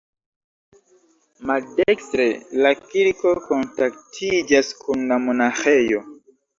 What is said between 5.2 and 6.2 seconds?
monaĥejo.